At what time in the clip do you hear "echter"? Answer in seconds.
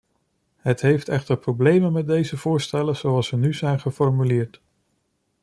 1.09-1.37